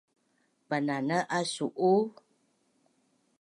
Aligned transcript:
Bananaz 0.69 1.27
asu’u 1.39 1.91